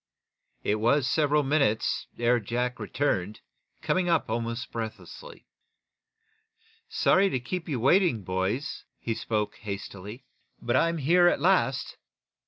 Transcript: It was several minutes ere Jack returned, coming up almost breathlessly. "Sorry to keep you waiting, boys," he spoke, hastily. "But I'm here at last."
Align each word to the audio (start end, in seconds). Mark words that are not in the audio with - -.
It 0.63 0.77
was 0.79 1.07
several 1.07 1.43
minutes 1.43 2.07
ere 2.17 2.39
Jack 2.39 2.79
returned, 2.79 3.41
coming 3.83 4.09
up 4.09 4.31
almost 4.31 4.71
breathlessly. 4.71 5.45
"Sorry 6.89 7.29
to 7.29 7.39
keep 7.39 7.69
you 7.69 7.79
waiting, 7.79 8.23
boys," 8.23 8.85
he 8.97 9.13
spoke, 9.13 9.57
hastily. 9.57 10.25
"But 10.59 10.75
I'm 10.75 10.97
here 10.97 11.27
at 11.27 11.39
last." 11.39 11.97